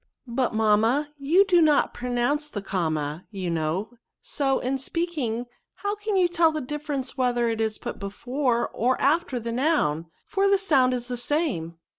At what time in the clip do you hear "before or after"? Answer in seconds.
7.99-9.39